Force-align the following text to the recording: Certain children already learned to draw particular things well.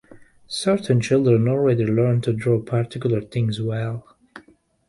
Certain 0.47 0.99
children 0.99 1.47
already 1.47 1.85
learned 1.85 2.23
to 2.23 2.33
draw 2.33 2.59
particular 2.59 3.21
things 3.21 3.61
well. 3.61 4.17